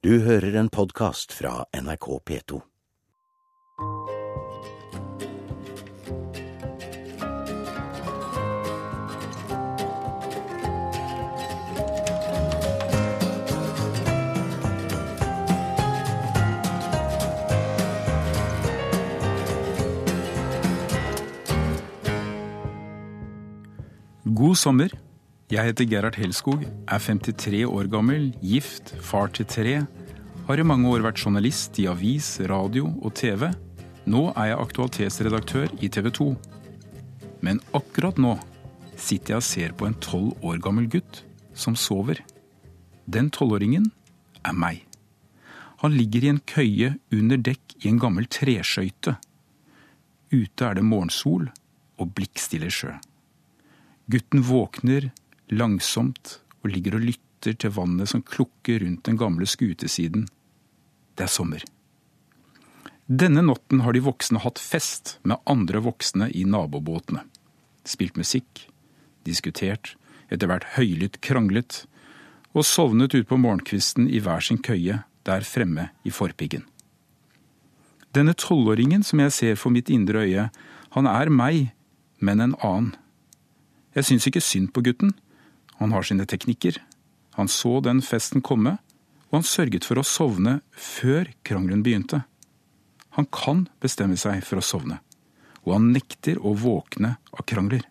[0.00, 2.60] Du hører en podkast fra NRK P2.
[24.24, 25.09] God sommer.
[25.50, 29.80] Jeg heter Gerhard Helskog, er 53 år gammel, gift, far til tre.
[30.46, 33.48] Har i mange år vært journalist i avis, radio og TV.
[34.06, 36.28] Nå er jeg aktualitetsredaktør i TV 2.
[37.42, 38.36] Men akkurat nå
[38.94, 42.22] sitter jeg og ser på en tolv år gammel gutt som sover.
[43.10, 43.90] Den tolvåringen
[44.46, 44.84] er meg.
[45.82, 49.18] Han ligger i en køye under dekk i en gammel treskøyte.
[50.30, 51.50] Ute er det morgensol
[51.98, 53.00] og blikkstille sjø.
[54.10, 55.10] Gutten våkner
[55.52, 60.26] langsomt og ligger og lytter til vannet som klukker rundt den gamle skutesiden.
[61.16, 61.64] Det er sommer.
[63.10, 67.24] Denne natten har de voksne hatt fest med andre voksne i nabobåtene.
[67.82, 68.68] Spilt musikk,
[69.26, 69.96] diskutert,
[70.30, 71.84] etter hvert høylytt kranglet,
[72.54, 76.62] og sovnet utpå morgenkvisten i hver sin køye der fremme i forpiggen.
[78.14, 80.48] Denne tolvåringen som jeg ser for mitt indre øye,
[80.94, 81.70] han er meg,
[82.18, 82.94] men en annen.
[83.94, 85.12] Jeg syns ikke synd på gutten.
[85.80, 86.76] Han har sine teknikker.
[87.38, 88.76] Han så den festen komme,
[89.30, 92.24] og han sørget for å sovne før krangelen begynte.
[93.16, 95.00] Han kan bestemme seg for å sovne,
[95.64, 97.86] og han nekter å våkne av krangler.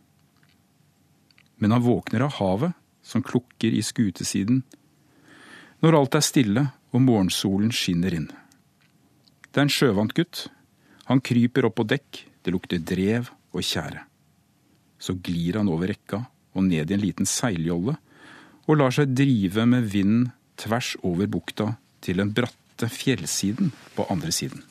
[1.59, 4.61] Men han våkner av havet, som klukker i skutesiden,
[5.81, 8.27] når alt er stille og morgensolen skinner inn.
[9.49, 10.45] Det er en sjøvant gutt.
[11.09, 14.03] Han kryper opp på dekk, det lukter drev og tjære.
[15.01, 17.95] Så glir han over rekka og ned i en liten seiljolle
[18.69, 21.73] og lar seg drive med vinden tvers over bukta
[22.05, 24.61] til den bratte fjellsiden på andre siden.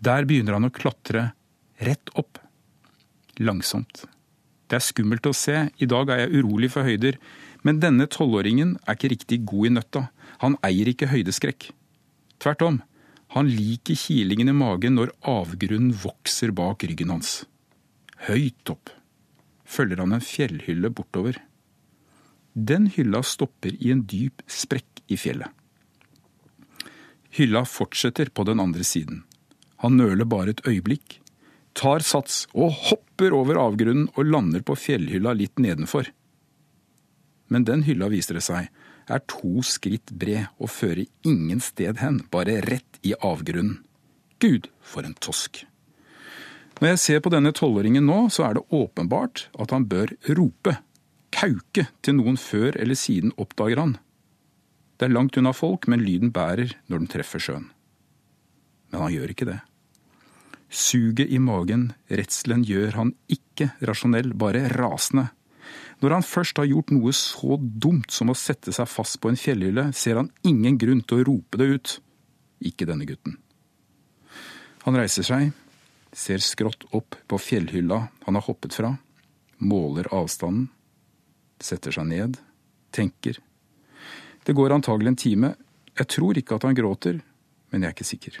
[0.00, 1.32] Der begynner han å klatre
[1.82, 2.38] rett opp.
[3.38, 4.04] Langsomt.
[4.68, 7.18] Det er skummelt å se, i dag er jeg urolig for høyder,
[7.66, 10.04] men denne tolvåringen er ikke riktig god i nøtta.
[10.44, 11.70] Han eier ikke høydeskrekk.
[12.38, 12.80] Tvert om,
[13.34, 17.42] han liker kilingen i magen når avgrunnen vokser bak ryggen hans.
[18.28, 18.97] Høyt opp
[19.68, 21.38] følger han en fjellhylle bortover.
[22.52, 25.52] Den hylla stopper i en dyp sprekk i fjellet.
[27.38, 29.22] Hylla fortsetter på den andre siden.
[29.84, 31.20] Han nøler bare et øyeblikk,
[31.78, 36.08] tar sats og hopper over avgrunnen og lander på fjellhylla litt nedenfor.
[37.48, 38.72] Men den hylla, viser det seg,
[39.08, 43.78] er to skritt bred og fører ingen sted hen, bare rett i avgrunnen.
[44.42, 45.64] Gud, for en tosk!
[46.78, 50.76] Når jeg ser på denne tolvåringen nå, så er det åpenbart at han bør rope,
[51.34, 53.96] kauke, til noen før eller siden oppdager han.
[54.98, 57.66] Det er langt unna folk, men lyden bærer når den treffer sjøen.
[58.92, 59.58] Men han gjør ikke det.
[60.68, 65.28] Suget i magen, redselen, gjør han ikke rasjonell, bare rasende.
[65.98, 69.40] Når han først har gjort noe så dumt som å sette seg fast på en
[69.40, 71.94] fjellhylle, ser han ingen grunn til å rope det ut.
[72.70, 73.34] Ikke denne gutten.
[74.86, 75.50] Han reiser seg,
[76.18, 78.96] ser skrått opp på fjellhylla han har hoppet fra,
[79.58, 80.68] måler avstanden,
[81.62, 82.38] setter seg ned,
[82.94, 83.38] tenker.
[84.46, 85.54] Det går antagelig en time.
[85.98, 87.18] Jeg tror ikke at han gråter,
[87.70, 88.38] men jeg er ikke sikker.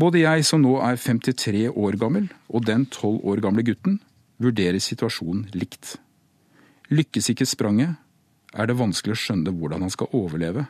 [0.00, 3.98] Både jeg som nå er 53 år gammel, og den 12 år gamle gutten,
[4.40, 5.98] vurderer situasjonen likt.
[6.90, 7.98] Lykkes ikke spranget,
[8.56, 10.64] er det vanskelig å skjønne hvordan han skal overleve.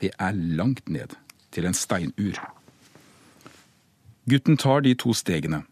[0.00, 1.12] Det er langt ned
[1.54, 2.40] til en steinur.
[4.24, 5.64] Gutten tar de to stegene,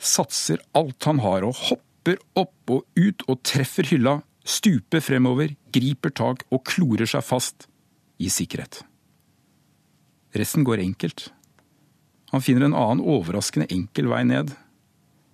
[0.00, 6.14] satser alt han har og hopper opp og ut og treffer hylla, stuper fremover, griper
[6.16, 7.66] tak og klorer seg fast
[8.18, 8.80] i sikkerhet.
[10.38, 11.28] Resten går enkelt.
[12.32, 14.54] Han finner en annen overraskende enkel vei ned.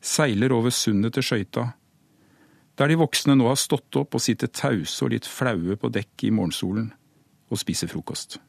[0.03, 1.69] Seiler over sundet til skøyta.
[2.79, 6.27] Der de voksne nå har stått opp og sitter tause og litt flaue på dekk
[6.27, 6.91] i morgensolen
[7.51, 8.41] og spiser frokost.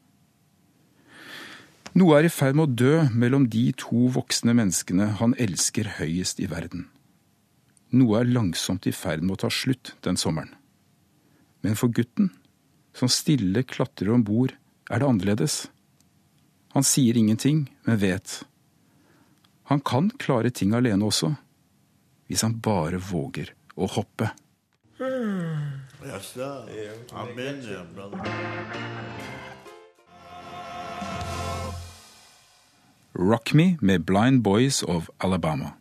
[1.96, 6.42] Noe er i ferd med å dø mellom de to voksne menneskene han elsker høyest
[6.44, 6.90] i verden.
[7.96, 10.52] Noe er langsomt i ferd med å ta slutt den sommeren.
[11.64, 12.34] Men for gutten,
[12.92, 14.52] som stille klatrer om bord,
[14.92, 15.56] er det annerledes.
[16.76, 18.42] Han sier ingenting, men vet.
[19.72, 21.32] Han kan klare ting alene også,
[22.28, 24.34] hvis han bare våger å hoppe.
[25.00, 26.36] Yes,
[33.16, 35.72] Rock Me med Blind Boys of Alabama.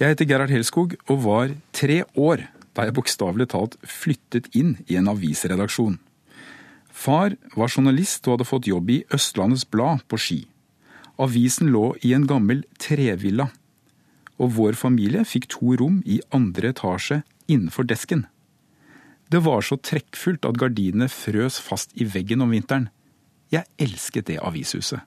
[0.00, 4.96] Jeg heter Gerhard Helskog og var tre år da jeg bokstavelig talt flyttet inn i
[4.98, 5.98] en avisredaksjon.
[6.90, 10.40] Far var journalist og hadde fått jobb i Østlandets Blad på Ski.
[11.20, 13.50] Avisen lå i en gammel trevilla,
[14.40, 18.24] og vår familie fikk to rom i andre etasje innenfor desken.
[19.30, 22.88] Det var så trekkfullt at gardinene frøs fast i veggen om vinteren.
[23.52, 25.04] Jeg elsket det avishuset.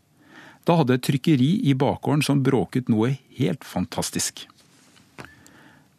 [0.63, 4.45] Da hadde et trykkeri i bakgården som bråket noe helt fantastisk.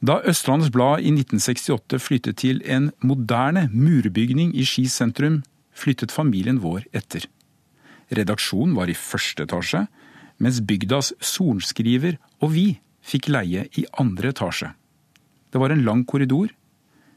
[0.04, 6.60] Da Østlandets Blad i 1968 flyttet til en moderne murbygning i Ski sentrum, flyttet familien
[6.60, 7.24] vår etter.
[8.12, 9.86] Redaksjonen var i første etasje,
[10.38, 12.66] mens bygdas sorenskriver og vi
[13.04, 14.72] fikk leie i andre etasje.
[15.52, 16.52] Det var en lang korridor,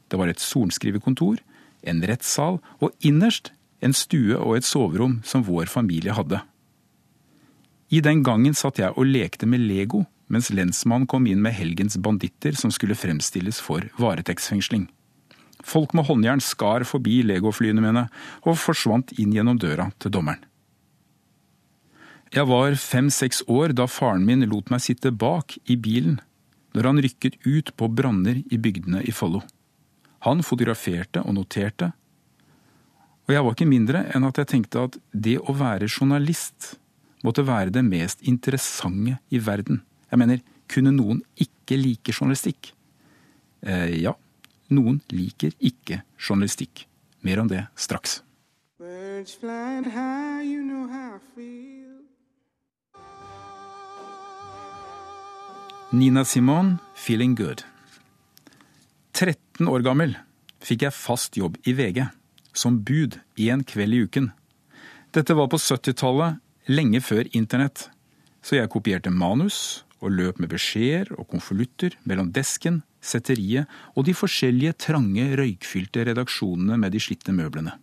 [0.08, 1.40] det var et sorenskriverkontor,
[1.84, 3.52] en rettssal og innerst
[3.84, 6.40] en stue og et soverom som vår familie hadde.
[7.88, 11.96] I den gangen satt jeg og lekte med Lego mens lensmannen kom inn med helgens
[12.04, 14.84] banditter som skulle fremstilles for varetektsfengsling.
[15.64, 18.04] Folk med håndjern skar forbi legoflyene mine
[18.44, 20.42] og forsvant inn gjennom døra til dommeren.
[22.28, 26.18] Jeg var fem–seks år da faren min lot meg sitte bak i bilen
[26.76, 29.40] når han rykket ut på branner i bygdene i Follo.
[30.28, 31.88] Han fotograferte og noterte,
[33.28, 36.74] og jeg var ikke mindre enn at jeg tenkte at det å være journalist
[37.24, 39.82] måtte være det mest interessante i verden.
[40.10, 42.72] Jeg mener, kunne noen ikke like journalistikk?
[43.62, 44.14] Eh, ja,
[44.70, 46.86] noen liker ikke journalistikk.
[47.26, 48.22] Mer om det straks.
[55.90, 57.64] Nina Simone, 'Feeling Good'.
[59.12, 60.12] 13 år gammel
[60.62, 62.04] fikk jeg fast jobb i VG,
[62.52, 64.28] som bud én kveld i uken.
[65.16, 66.38] Dette var på 70-tallet,
[66.68, 67.88] lenge før internett,
[68.44, 74.14] så jeg kopierte manus og løp med beskjeder og konvolutter mellom desken, setteriet og de
[74.16, 77.74] forskjellige trange, røykfylte redaksjonene med de slitte møblene.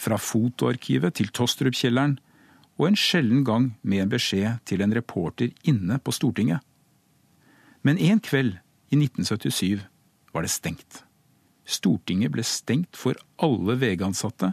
[0.00, 2.16] Fra fotoarkivet til Tostrup-kjelleren,
[2.76, 6.60] og en sjelden gang med en beskjed til en reporter inne på Stortinget.
[7.86, 8.58] Men en kveld
[8.92, 9.86] i 1977
[10.34, 11.02] var det stengt.
[11.66, 14.52] Stortinget ble stengt for alle VG-ansatte,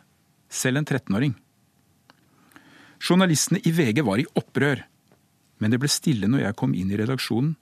[0.50, 1.34] selv en 13-åring.
[3.04, 4.86] Journalistene i VG var i opprør,
[5.60, 7.58] men det ble stille når jeg kom inn i redaksjonen,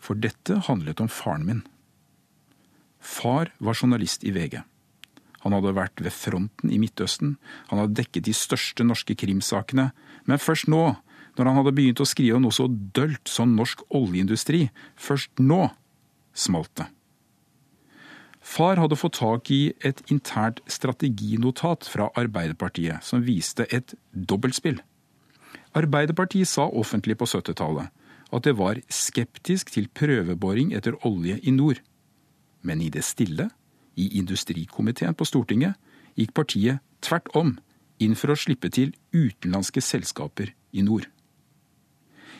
[0.00, 1.60] for dette handlet om faren min.
[2.96, 4.62] Far var journalist i VG.
[5.44, 7.36] Han hadde vært ved fronten i Midtøsten,
[7.68, 9.90] han hadde dekket de største norske krimsakene,
[10.24, 10.82] men først nå,
[11.36, 15.66] når han hadde begynt å skrive om noe så dølt som norsk oljeindustri, først nå
[16.32, 16.88] smalt det.
[18.46, 24.78] Far hadde fått tak i et internt strateginotat fra Arbeiderpartiet som viste et dobbeltspill.
[25.76, 27.90] Arbeiderpartiet sa offentlig på 70-tallet
[28.34, 31.82] at det var skeptisk til prøveboring etter olje i nord.
[32.62, 33.50] Men i det stille,
[33.96, 35.74] i industrikomiteen på Stortinget,
[36.18, 37.54] gikk partiet tvert om
[38.02, 41.06] inn for å slippe til utenlandske selskaper i nord.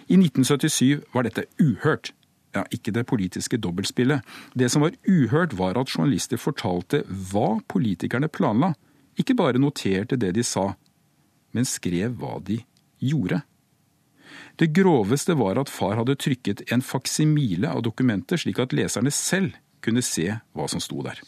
[0.07, 2.13] I 1977 var dette uhørt
[2.57, 4.25] ja, ikke det politiske dobbeltspillet.
[4.55, 8.73] Det som var uhørt, var at journalister fortalte hva politikerne planla.
[9.21, 10.73] Ikke bare noterte det de sa,
[11.57, 12.61] men skrev hva de
[13.01, 13.43] gjorde.
[14.57, 19.57] Det groveste var at far hadde trykket en faksimile av dokumenter, slik at leserne selv
[19.85, 21.21] kunne se hva som sto der.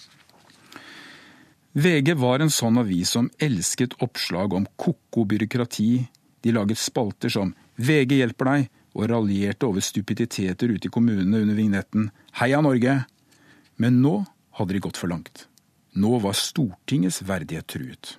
[1.79, 5.93] VG var en sånn avis som elsket oppslag om ko-ko byråkrati.
[6.43, 11.57] De laget spalter som VG hjelper deg, og raljerte over stupiditeter ute i kommunene under
[11.57, 13.05] vignetten Heia Norge!
[13.79, 14.25] Men nå
[14.59, 15.47] hadde de gått for langt.
[15.95, 18.17] Nå var Stortingets verdighet truet.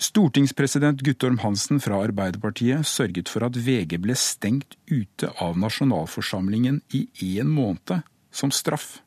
[0.00, 7.06] Stortingspresident Guttorm Hansen fra Arbeiderpartiet sørget for at VG ble stengt ute av nasjonalforsamlingen i
[7.34, 8.00] én måned
[8.32, 9.00] som straff.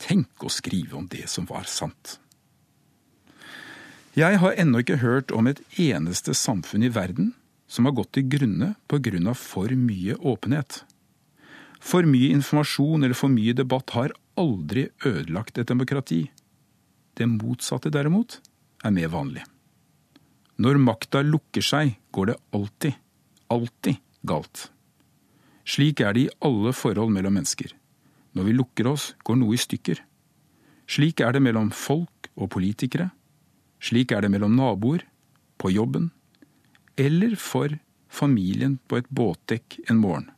[0.00, 2.18] Tenk å skrive om det som var sant.
[4.16, 7.34] Jeg har ennå ikke hørt om et eneste samfunn i verden
[7.68, 9.34] som har gått til grunne pga.
[9.34, 10.84] for mye åpenhet.
[11.80, 16.30] For mye informasjon eller for mye debatt har aldri ødelagt et demokrati.
[17.14, 18.40] Det motsatte, derimot,
[18.84, 19.44] er mer vanlig.
[20.58, 22.94] Når makta lukker seg, går det alltid,
[23.48, 23.96] alltid
[24.26, 24.70] galt.
[25.68, 27.74] Slik er det i alle forhold mellom mennesker.
[28.34, 30.00] Når vi lukker oss, går noe i stykker.
[30.88, 33.10] Slik er det mellom folk og politikere.
[33.78, 35.04] Slik er det mellom naboer,
[35.58, 36.12] på jobben,
[36.98, 37.78] eller for
[38.10, 40.30] familien på et båtdekk en morgen.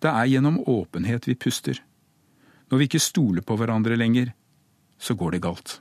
[0.00, 1.80] Det er gjennom åpenhet vi puster.
[2.70, 4.30] Når vi ikke stoler på hverandre lenger,
[5.00, 5.80] så går det galt.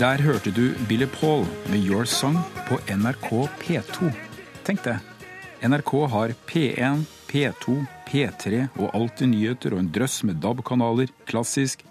[0.00, 3.28] Der hørte du Billy Paul med Your Song på NRK
[3.60, 4.08] P2.
[4.66, 4.96] Tenk det.
[5.62, 7.76] NRK har P1, P2,
[8.08, 11.84] P3 og Alltid nyheter og en drøss med DAB-kanaler, klassisk,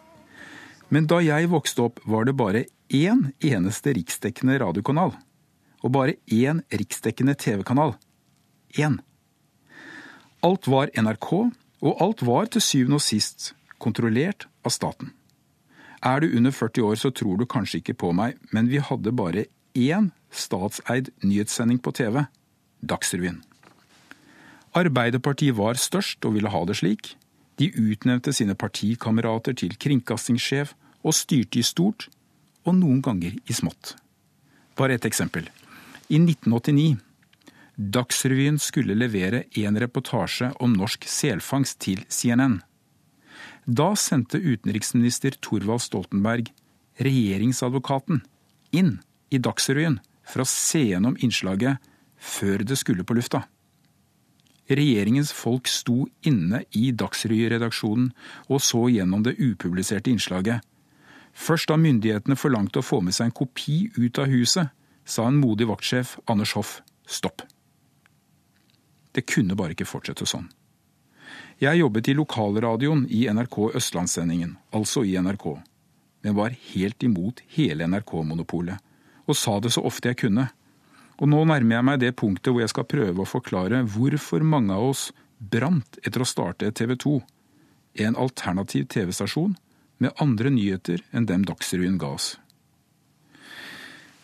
[0.92, 5.16] Men da jeg vokste opp, var det bare én eneste riksdekkende radiokanal.
[5.82, 7.96] Og bare én riksdekkende TV-kanal.
[8.78, 9.00] Én.
[10.44, 11.32] Alt var NRK,
[11.82, 15.14] og alt var til syvende og sist kontrollert av staten.
[16.02, 19.14] Er du under 40 år, så tror du kanskje ikke på meg, men vi hadde
[19.14, 19.46] bare
[19.78, 22.26] én statseid nyhetssending på TV
[22.82, 23.42] Dagsrevyen.
[24.74, 27.16] Arbeiderpartiet var størst og ville ha det slik.
[27.60, 32.08] De utnevnte sine partikamerater til kringkastingssjef og styrte i stort,
[32.66, 33.96] og noen ganger i smått.
[34.78, 35.48] Bare et eksempel.
[36.10, 37.00] I 1989
[37.82, 42.60] Dagsrevyen skulle levere en reportasje om norsk selfangst til CNN.
[43.66, 46.52] Da sendte utenriksminister Thorvald Stoltenberg
[47.02, 48.22] regjeringsadvokaten
[48.76, 49.00] inn
[49.32, 51.82] i Dagsrevyen for å se gjennom innslaget
[52.22, 53.46] før det skulle på lufta.
[54.72, 58.12] Regjeringens folk sto inne i Dagsrevy-redaksjonen
[58.48, 60.62] og så gjennom det upubliserte innslaget.
[61.34, 64.72] Først da myndighetene forlangte å få med seg en kopi ut av huset,
[65.06, 67.44] sa en modig vaktsjef, Anders Hoff, stopp.
[69.12, 70.48] Det kunne bare ikke fortsette sånn.
[71.62, 75.46] Jeg jobbet i lokalradioen i NRK Østlandssendingen, altså i NRK,
[76.24, 78.80] men var helt imot hele NRK-monopolet,
[79.28, 80.48] og sa det så ofte jeg kunne.
[81.22, 84.74] Og nå nærmer jeg meg det punktet hvor jeg skal prøve å forklare hvorfor mange
[84.74, 87.14] av oss brant etter å starte TV 2,
[88.06, 89.54] en alternativ TV-stasjon
[90.02, 92.34] med andre nyheter enn dem Dagsrevyen ga oss.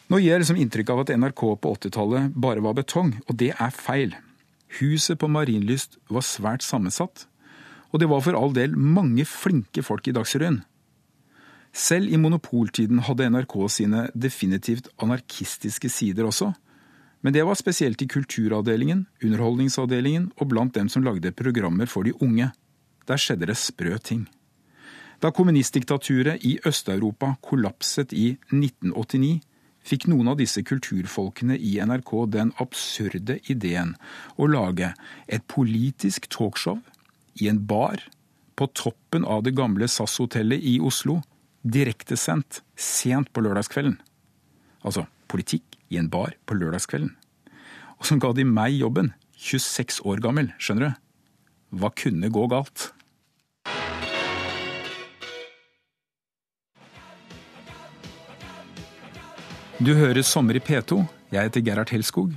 [0.08, 3.52] Nå gir jeg liksom inntrykk av at NRK på 80-tallet bare var betong, og det
[3.54, 4.16] er feil.
[4.80, 7.26] Huset på Marienlyst var svært sammensatt,
[7.92, 10.62] og det var for all del mange flinke folk i Dagsrevyen.
[11.76, 16.54] Selv i monopoltiden hadde NRK sine definitivt anarkistiske sider også,
[17.22, 22.16] men det var spesielt i kulturavdelingen, underholdningsavdelingen og blant dem som lagde programmer for de
[22.24, 22.52] unge.
[23.08, 24.28] Der skjedde det sprø ting.
[25.18, 29.40] Da kommunistdiktaturet i Øst-Europa kollapset i 1989,
[29.88, 33.96] fikk noen av disse kulturfolkene i NRK den absurde ideen
[34.38, 34.92] å lage
[35.26, 36.82] et politisk talkshow
[37.42, 38.04] i en bar
[38.58, 41.22] på toppen av det gamle SAS-hotellet i Oslo,
[41.64, 43.98] direktesendt sent på lørdagskvelden.
[44.86, 47.16] Altså politikk i en bar på lørdagskvelden.
[47.98, 51.02] Og som ga de meg jobben, 26 år gammel, skjønner du.
[51.78, 52.92] Hva kunne gå galt?
[59.78, 61.04] Du hører Sommer i P2.
[61.30, 62.32] Jeg heter Gerhard Helskog,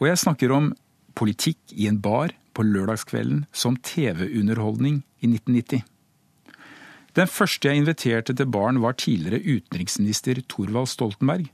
[0.00, 0.72] og jeg snakker om
[1.14, 5.84] politikk i en bar på lørdagskvelden som TV-underholdning i 1990.
[7.14, 11.46] Den første jeg inviterte til baren, var tidligere utenriksminister Thorvald Stoltenberg,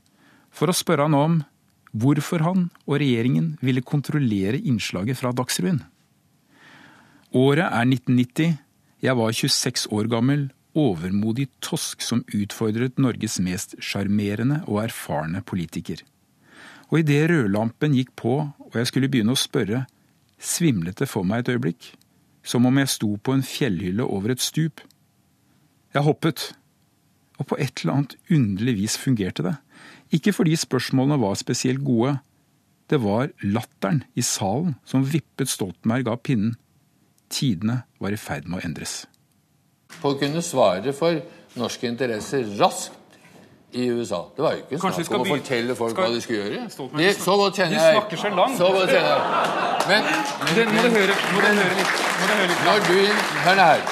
[0.49, 1.37] for å spørre han om
[1.93, 5.83] hvorfor han og regjeringen ville kontrollere innslaget fra Dagsrevyen.
[7.37, 8.57] Året er 1990.
[9.05, 16.03] Jeg var 26 år gammel, overmodig tosk som utfordret Norges mest sjarmerende og erfarne politiker.
[16.87, 18.35] Og idet rødlampen gikk på
[18.67, 19.85] og jeg skulle begynne å spørre,
[20.37, 21.93] svimlet det for meg et øyeblikk,
[22.45, 24.83] som om jeg sto på en fjellhylle over et stup.
[25.95, 26.51] Jeg hoppet,
[27.37, 29.55] og på et eller annet underlig vis fungerte det.
[30.13, 32.17] Ikke fordi spørsmålene var spesielt gode.
[32.87, 36.55] Det var latteren i salen som vippet Stoltenberg av pinnen.
[37.29, 39.01] Tidene var i ferd med å endres.
[40.01, 41.19] Folk kunne svare for
[41.57, 42.93] norske interesser raskt
[43.71, 44.21] i USA.
[44.35, 46.07] Det var jo ikke snakk om å fortelle folk skal...
[46.07, 46.65] hva de skulle gjøre.
[46.97, 47.93] De, så godt kjenner jeg.
[47.93, 48.57] Du snakker så langt.
[48.57, 49.21] Så godt kjenner jeg.
[49.87, 50.09] Men,
[50.57, 52.03] men, må, du høre, må, du høre, litt.
[52.19, 52.67] Må du høre litt.
[52.67, 52.99] Når du,
[53.47, 53.87] hør her.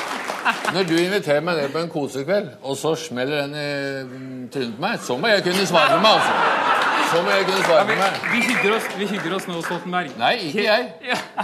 [0.73, 4.85] Når du inviterer meg ned på en kosekveld, og så smeller den i trynet på
[4.85, 6.64] meg, så må jeg kunne svare for meg, altså.
[7.15, 8.15] Så må jeg kunne svare for meg.
[8.33, 10.09] Vi hygger oss, vi hygger oss nå, Stoltenberg.
[10.19, 10.89] Nei, ikke jeg.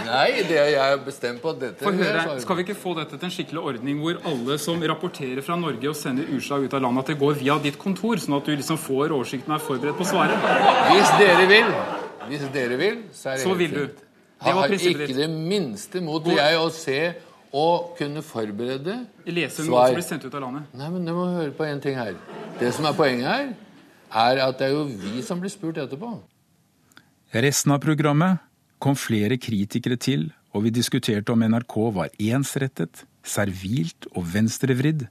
[0.04, 3.16] Nei, det er jeg bestemt på at dette For høre, Skal vi ikke få dette
[3.16, 6.84] til en skikkelig ordning hvor alle som rapporterer fra Norge og sender utslag ut av
[6.84, 9.64] landet, at det går via ditt kontor, sånn at du liksom får oversikten og er
[9.70, 10.46] forberedt på svaret?
[10.92, 11.74] Hvis dere vil,
[12.28, 13.76] hvis dere vil, så er det så fint.
[13.80, 14.08] du.
[14.42, 17.00] Det har ikke det minste mot jeg å se
[17.52, 18.94] og kunne forberede
[19.28, 20.70] Lese noe som blir sendt ut av landet.
[20.76, 22.16] Nei, men Du må høre på en ting her.
[22.60, 23.52] Det som er poenget her,
[24.12, 26.14] er at det er jo vi som blir spurt etterpå.
[27.32, 28.42] Resten av programmet
[28.82, 35.06] kom flere kritikere til, og vi diskuterte om NRK var ensrettet, servilt og venstrevridd.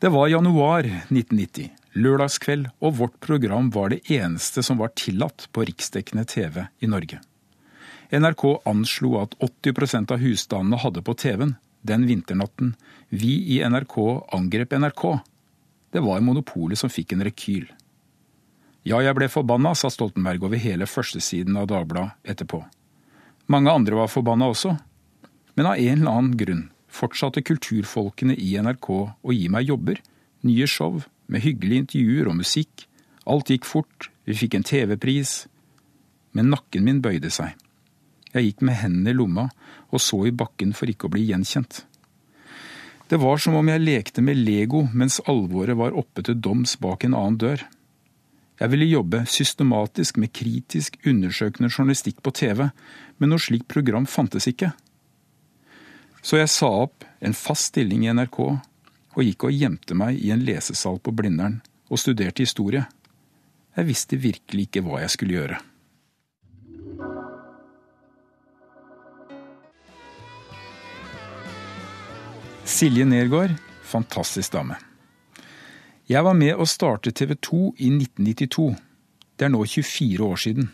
[0.00, 1.68] Det var januar 1990,
[2.00, 7.20] lørdagskveld, og vårt program var det eneste som var tillatt på riksdekkende TV i Norge.
[8.14, 12.74] NRK anslo at 80% av husstandene hadde på TV-en den vinternatten
[13.12, 13.96] vi i NRK
[14.32, 15.04] angrep NRK.
[15.92, 17.66] Det var monopolet som fikk en rekyl.
[18.84, 22.60] Ja, jeg ble forbanna, sa Stoltenberg over hele førstesiden av Dagbladet etterpå.
[23.48, 24.74] Mange andre var forbanna også.
[25.56, 30.00] Men av en eller annen grunn fortsatte kulturfolkene i NRK å gi meg jobber,
[30.44, 31.00] nye show
[31.32, 32.84] med hyggelige intervjuer og musikk.
[33.24, 35.32] Alt gikk fort, vi fikk en TV-pris.
[36.36, 37.54] Men nakken min bøyde seg.
[38.34, 39.46] Jeg gikk med hendene i lomma
[39.94, 41.84] og så i bakken for ikke å bli gjenkjent.
[43.08, 47.04] Det var som om jeg lekte med Lego mens alvoret var oppe til doms bak
[47.06, 47.64] en annen dør.
[48.60, 52.68] Jeg ville jobbe systematisk med kritisk, undersøkende journalistikk på TV,
[53.18, 54.70] men noe slikt program fantes ikke.
[56.22, 60.30] Så jeg sa opp en fast stilling i NRK og gikk og gjemte meg i
[60.34, 62.86] en lesesal på Blindern og studerte historie.
[63.74, 65.60] Jeg visste virkelig ikke hva jeg skulle gjøre.
[72.64, 74.78] Silje Nergård, fantastisk dame.
[76.04, 78.64] Jeg var med å starte TV 2 i 1992.
[79.40, 80.66] Det er nå 24 år siden.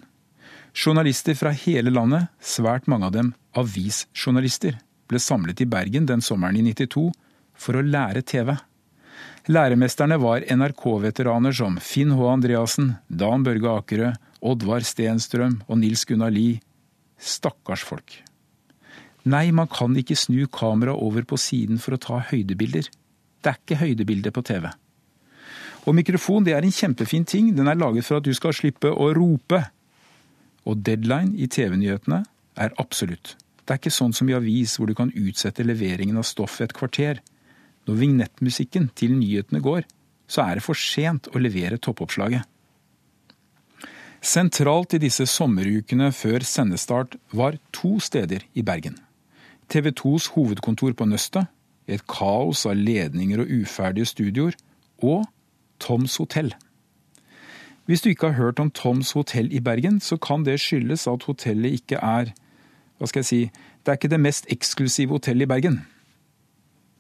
[0.75, 6.59] Journalister fra hele landet, svært mange av dem avisjournalister, ble samlet i Bergen den sommeren
[6.59, 7.13] i 92
[7.55, 8.57] for å lære TV.
[9.47, 12.27] Læremesterne var NRK-veteraner som Finn H.
[12.33, 16.59] Andreassen, Dan Børge Akerø, Oddvar Stenstrøm og Nils Gunnar Lie.
[17.23, 18.19] Stakkars folk.
[19.31, 22.91] Nei, man kan ikke snu kameraet over på siden for å ta høydebilder.
[22.91, 24.73] Det er ikke høydebilde på TV.
[25.89, 28.91] Og mikrofon det er en kjempefin ting, den er laget for at du skal slippe
[28.91, 29.63] å rope.
[30.69, 32.21] Og deadline i TV-nyhetene
[32.61, 33.37] er absolutt.
[33.65, 36.75] Det er ikke sånn som i avis hvor du kan utsette leveringen av stoff et
[36.77, 37.23] kvarter.
[37.89, 39.87] Når vignettmusikken til nyhetene går,
[40.31, 42.45] så er det for sent å levere toppoppslaget.
[44.21, 48.99] Sentralt i disse sommerukene før sendestart var to steder i Bergen.
[49.71, 51.49] TV 2s hovedkontor på Nøstet,
[51.89, 54.59] et kaos av ledninger og uferdige studioer,
[55.01, 55.25] og
[55.81, 56.53] Toms hotell.
[57.87, 61.25] Hvis du ikke har hørt om Toms hotell i Bergen, så kan det skyldes at
[61.27, 62.35] hotellet ikke er
[62.99, 63.41] Hva skal jeg si
[63.81, 65.81] Det er ikke det mest eksklusive hotellet i Bergen.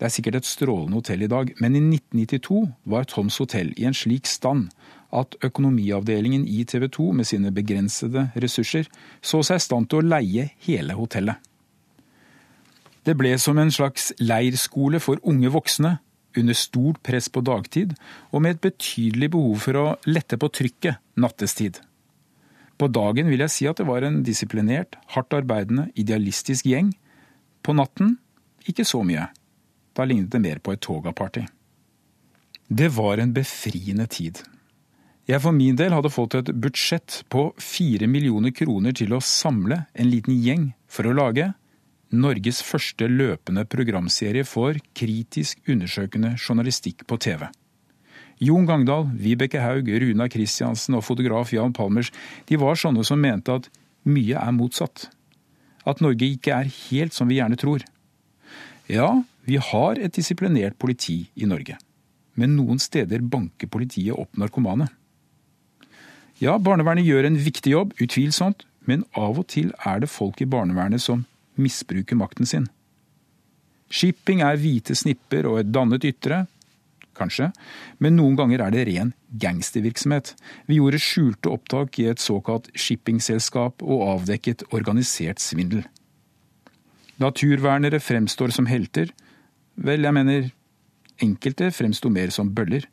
[0.00, 3.84] Det er sikkert et strålende hotell i dag, men i 1992 var Toms hotell i
[3.84, 4.70] en slik stand
[5.12, 8.88] at økonomiavdelingen i TV 2 med sine begrensede ressurser
[9.22, 11.36] så seg i stand til å leie hele hotellet.
[13.04, 15.98] Det ble som en slags leirskole for unge voksne,
[16.38, 17.94] under stort press på dagtid
[18.30, 21.80] og med et betydelig behov for å lette på trykket nattestid.
[22.80, 26.94] På dagen vil jeg si at det var en disiplinert, hardt arbeidende, idealistisk gjeng.
[27.60, 28.16] På natten
[28.70, 29.26] ikke så mye.
[29.92, 31.44] Da lignet det mer på et togaparty.
[32.70, 34.40] Det var en befriende tid.
[35.28, 39.84] Jeg for min del hadde fått et budsjett på fire millioner kroner til å samle
[39.92, 41.50] en liten gjeng for å lage
[42.10, 47.44] Norges første løpende programserie for kritisk undersøkende journalistikk på TV.
[48.42, 52.10] Jon Gangdal, Vibeke Haug, Runa Kristiansen og fotograf Jan Palmers
[52.48, 53.68] de var sånne som mente at
[54.08, 55.06] mye er motsatt.
[55.86, 57.84] At Norge ikke er helt som vi gjerne tror.
[58.90, 61.78] Ja, vi har et disiplinert politi i Norge.
[62.34, 64.88] Men noen steder banker politiet opp narkomane.
[66.42, 70.48] Ja, barnevernet gjør en viktig jobb, utvilsomt, men av og til er det folk i
[70.48, 71.26] barnevernet som
[71.60, 72.68] misbruker makten sin.
[73.90, 76.44] Shipping er hvite snipper og et dannet ytre,
[77.18, 77.50] kanskje,
[77.98, 80.34] men noen ganger er det ren gangstervirksomhet.
[80.70, 85.84] Vi gjorde skjulte opptak i et såkalt shippingselskap og avdekket organisert svindel.
[87.20, 89.10] Naturvernere fremstår som helter.
[89.76, 90.48] Vel, jeg mener,
[91.20, 92.86] enkelte fremsto mer som bøller.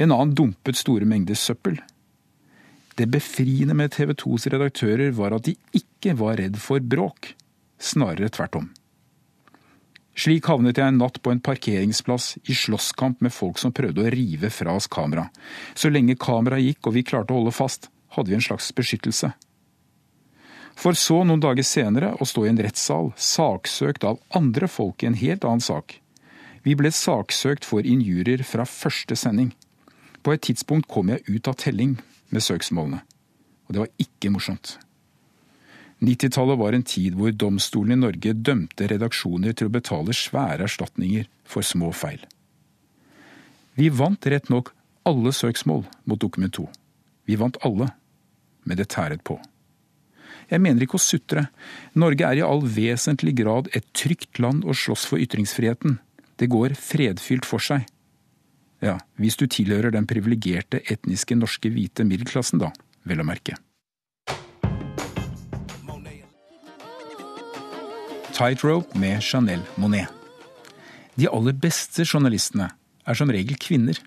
[0.00, 1.76] En annen dumpet store mengder søppel.
[2.96, 7.34] Det befriende med TV 2s redaktører var at de ikke var redd for bråk
[7.80, 8.68] snarere tvert om.
[10.20, 14.10] Slik havnet jeg en natt på en parkeringsplass i slåsskamp med folk som prøvde å
[14.12, 15.28] rive fra oss kamera.
[15.74, 19.30] Så lenge kameraet gikk og vi klarte å holde fast, hadde vi en slags beskyttelse.
[20.80, 25.10] For så, noen dager senere, å stå i en rettssal, saksøkt av andre folk i
[25.10, 25.98] en helt annen sak.
[26.64, 29.54] Vi ble saksøkt for injurier fra første sending.
[30.20, 31.96] På et tidspunkt kom jeg ut av telling
[32.28, 33.00] med søksmålene.
[33.68, 34.76] Og det var ikke morsomt.
[36.00, 41.28] 90-tallet var en tid hvor domstolen i Norge dømte redaksjoner til å betale svære erstatninger
[41.44, 42.22] for små feil.
[43.76, 44.72] Vi vant rett nok
[45.08, 46.66] alle søksmål mot Dokument 2.
[47.28, 47.92] Vi vant alle,
[48.64, 49.38] men det tæret på.
[50.50, 51.46] Jeg mener ikke å sutre.
[51.94, 56.00] Norge er i all vesentlig grad et trygt land å slåss for ytringsfriheten.
[56.40, 57.84] Det går fredfylt for seg.
[58.80, 62.72] Ja, hvis du tilhører den privilegerte etniske norske hvite middelklassen, da,
[63.04, 63.60] vel å merke.
[68.40, 70.08] Tightrope med Chanel Monet.
[71.14, 72.70] De aller beste journalistene
[73.04, 73.98] er som regel kvinner.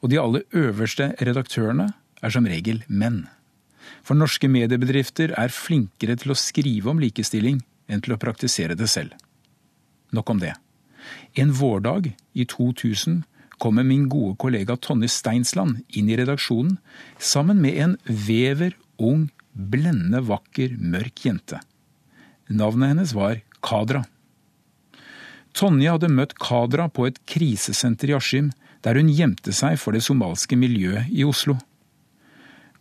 [0.00, 1.90] Og de aller øverste redaktørene
[2.24, 3.26] er som regel menn.
[4.00, 7.58] For norske mediebedrifter er flinkere til å skrive om likestilling
[7.92, 9.12] enn til å praktisere det selv.
[10.16, 10.54] Nok om det.
[11.36, 13.20] En vårdag i 2000
[13.60, 16.78] kommer min gode kollega Tonje Steinsland inn i redaksjonen
[17.20, 21.60] sammen med en vever, ung, blendende vakker, mørk jente.
[22.48, 24.04] Navnet hennes var Kadra.
[25.56, 28.52] Tonje hadde møtt Kadra på et krisesenter i Askim,
[28.84, 31.56] der hun gjemte seg for det somalske miljøet i Oslo.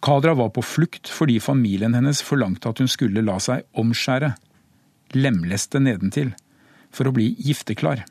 [0.04, 4.36] Kadra var på flukt fordi familien hennes forlangte at hun skulle la seg omskjære,
[5.18, 6.36] lemleste nedentil,
[6.94, 8.04] for å bli gifteklar.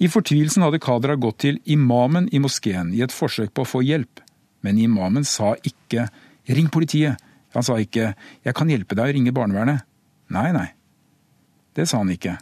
[0.00, 3.82] I fortvilelsen hadde Kadra gått til imamen i moskeen i et forsøk på å få
[3.84, 4.22] hjelp,
[4.64, 6.08] men imamen sa ikke
[6.48, 7.20] 'ring politiet'.
[7.54, 8.14] Han sa ikke
[8.44, 9.82] 'jeg kan hjelpe deg å ringe barnevernet'.
[10.30, 10.72] Nei, nei.
[11.74, 12.36] Det sa han ikke.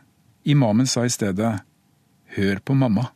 [0.45, 1.61] Imamen sa i stedet
[2.37, 3.11] 'hør på mamma'.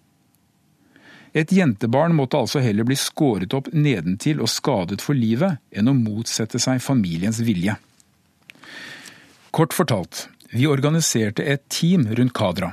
[1.32, 5.96] Et jentebarn måtte altså heller bli skåret opp nedentil og skadet for livet enn å
[5.96, 7.76] motsette seg familiens vilje.
[9.50, 12.72] Kort fortalt, vi organiserte et team rundt Kadra.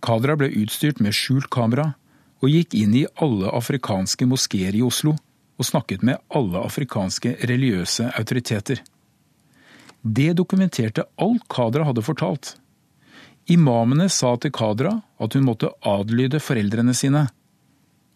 [0.00, 1.94] Kadra ble utstyrt med skjult kamera
[2.40, 5.14] og gikk inn i alle afrikanske moskeer i Oslo
[5.56, 8.80] og snakket med alle afrikanske religiøse autoriteter.
[10.04, 12.56] Det dokumenterte alt Kadra hadde fortalt.
[13.48, 17.22] Imamene sa til Kadra at hun måtte adlyde foreldrene sine.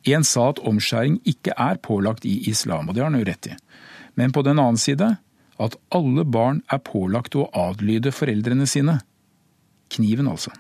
[0.05, 3.49] En sa at omskjæring ikke er pålagt i islam, og det har han jo rett
[3.49, 3.57] i.
[4.21, 5.15] Men på den annen side
[5.59, 8.99] at alle barn er pålagt å adlyde foreldrene sine.
[9.89, 10.53] Kniven, altså.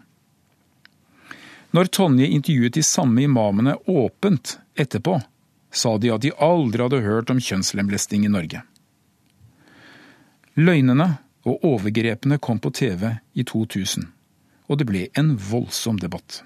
[1.77, 5.21] Når Tonje intervjuet de samme imamene åpent etterpå,
[5.71, 8.64] sa de at de aldri hadde hørt om kjønnslemlesting i Norge.
[10.59, 11.07] Løgnene
[11.47, 13.05] og overgrepene kom på TV
[13.38, 14.09] i 2000,
[14.66, 16.42] og det ble en voldsom debatt.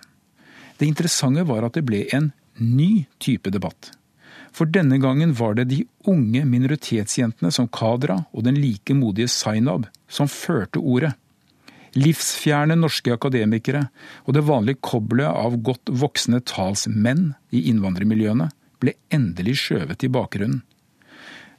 [0.77, 2.29] Det interessante var at det ble en
[2.61, 3.89] ny type debatt.
[4.53, 5.81] For denne gangen var det de
[6.13, 11.15] unge minoritetsjentene som Kadra og den like modige Zainab som førte ordet.
[11.97, 13.87] Livsfjerne norske akademikere
[14.27, 20.61] og det vanlige koblet av godt voksne talsmenn i innvandrermiljøene ble endelig skjøvet i bakgrunnen.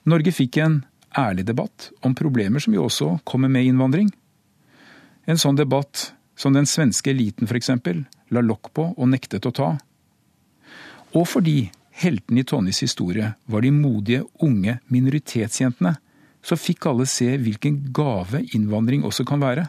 [0.05, 0.81] Norge fikk en
[1.17, 4.09] ærlig debatt om problemer som jo også kommer med innvandring.
[5.25, 7.69] En sånn debatt som den svenske eliten f.eks.
[8.33, 9.69] la lokk på og nektet å ta.
[11.13, 11.69] Og fordi
[12.01, 15.95] heltene i Tonjes historie var de modige, unge minoritetsjentene,
[16.43, 19.67] så fikk alle se hvilken gave innvandring også kan være.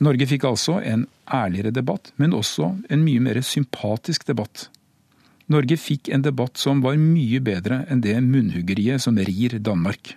[0.00, 4.68] Norge fikk altså en ærligere debatt, men også en mye mer sympatisk debatt.
[5.50, 10.14] Norge fikk en debatt som var mye bedre enn det munnhuggeriet som rir Danmark.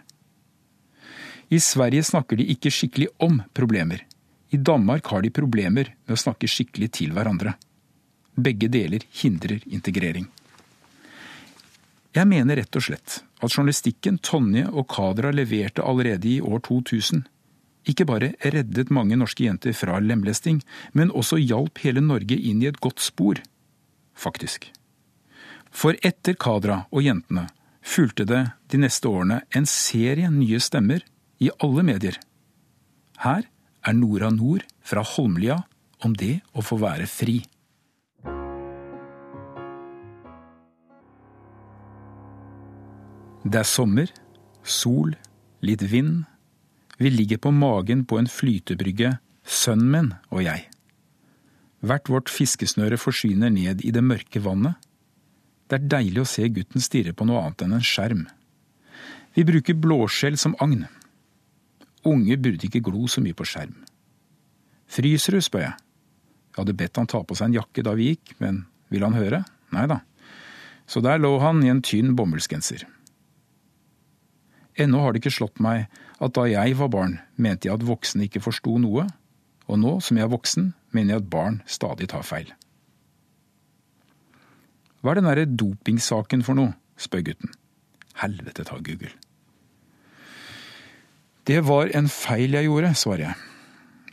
[1.49, 4.05] I Sverige snakker de ikke skikkelig om problemer.
[4.53, 7.55] I Danmark har de problemer med å snakke skikkelig til hverandre.
[8.37, 10.27] Begge deler hindrer integrering.
[12.13, 17.25] Jeg mener rett og slett at journalistikken Tonje og Kadra leverte allerede i år 2000,
[17.89, 20.61] ikke bare reddet mange norske jenter fra lemlesting,
[20.93, 23.41] men også hjalp hele Norge inn i et godt spor.
[24.13, 24.69] Faktisk.
[25.73, 27.47] For etter Kadra og jentene
[27.83, 31.01] fulgte det de neste årene en serie nye stemmer
[31.43, 32.19] i alle medier.
[33.23, 33.43] Her
[33.83, 35.63] er Nora Nord fra Holmlia
[36.05, 37.41] om det å få være fri.
[43.43, 44.07] Det er sommer,
[44.63, 45.17] sol,
[45.59, 46.23] litt vind,
[47.01, 50.69] vi ligger på magen på en flytebrygge, sønnen min og jeg.
[51.83, 54.77] Hvert vårt fiskesnøre forsvinner ned i det mørke vannet.
[55.69, 58.25] Det er deilig å se gutten stirre på noe annet enn en skjerm.
[59.33, 60.85] Vi bruker blåskjell som agn.
[62.05, 63.75] Unge burde ikke glo så mye på skjerm.
[64.93, 65.77] Fryser du, spør jeg.
[66.53, 69.17] Jeg hadde bedt han ta på seg en jakke da vi gikk, men ville han
[69.17, 69.41] høre?
[69.73, 70.03] Nei da.
[70.85, 72.83] Så der lå han i en tynn bomullsgenser.
[74.77, 75.87] Ennå har det ikke slått meg
[76.23, 79.07] at da jeg var barn, mente jeg at voksne ikke forsto noe,
[79.69, 82.51] og nå som jeg er voksen, mener jeg at barn stadig tar feil.
[85.03, 86.73] Hva er den derre dopingsaken for noe?
[86.97, 87.51] spør gutten.
[88.21, 89.11] Helvete ta Google.
[91.43, 93.39] Det var en feil jeg gjorde, svarer jeg.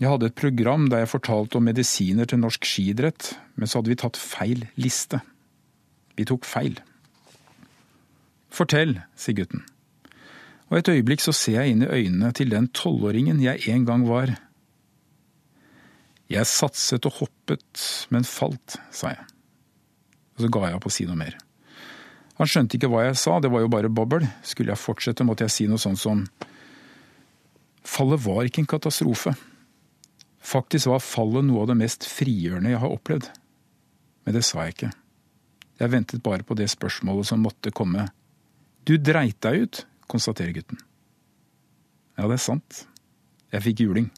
[0.01, 3.93] Jeg hadde et program der jeg fortalte om medisiner til norsk skiidrett, men så hadde
[3.93, 5.21] vi tatt feil liste.
[6.19, 6.81] Vi tok feil.
[8.51, 9.63] Fortell, sier gutten
[10.71, 14.07] og et øyeblikk så ser jeg inn i øynene til den tolvåringen jeg en gang
[14.09, 14.37] var.
[16.31, 19.25] Jeg satset og hoppet, men falt, sa jeg.
[20.41, 21.35] Og så ga jeg opp å si noe mer.
[22.41, 24.25] Han skjønte ikke hva jeg sa, det var jo bare bobbel.
[24.41, 26.25] Skulle jeg fortsette, måtte jeg si noe sånt som
[27.85, 29.35] Fallet var ikke en katastrofe.
[30.41, 33.29] Faktisk var fallet noe av det mest frigjørende jeg har opplevd.
[34.25, 34.91] Men det sa jeg ikke.
[35.81, 38.07] Jeg ventet bare på det spørsmålet som måtte komme.
[38.89, 40.81] Du dreit deg ut, konstaterer gutten.
[42.17, 42.85] Ja, det er sant.
[43.53, 44.09] Jeg fikk juling.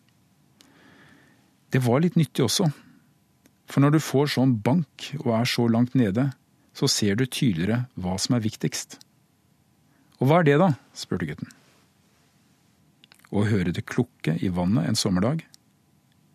[1.73, 2.69] Det var litt nyttig også.
[3.73, 6.29] For når du får sånn bank og er så langt nede,
[6.77, 8.99] så ser du tydeligere hva som er viktigst.
[10.21, 10.69] Og hva er det, da?
[10.97, 11.49] spurte gutten.
[13.33, 15.41] Å høre det klukke i vannet en sommerdag,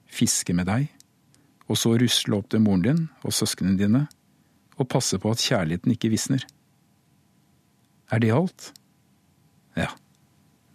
[0.09, 0.89] fiske med deg,
[1.69, 4.05] og så rusle opp til moren din og søsknene dine,
[4.77, 6.41] og passe på at kjærligheten ikke visner.
[8.09, 8.71] Er det alt?
[9.77, 9.91] Ja,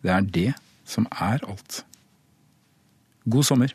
[0.07, 0.51] det er det
[0.87, 1.83] som er alt.
[3.27, 3.75] God sommer.